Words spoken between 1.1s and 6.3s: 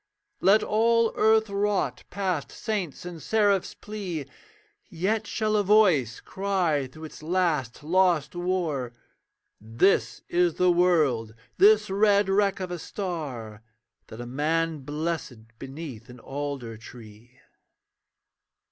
earth rot past saints' and seraphs' plea, Yet shall a Voice